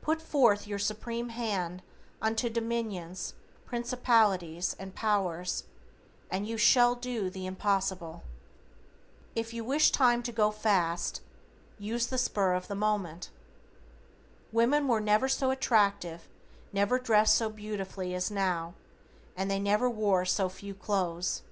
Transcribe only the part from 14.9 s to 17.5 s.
never so attractive, never dressed so